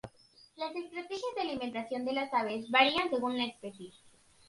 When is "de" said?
1.35-1.41, 2.05-2.13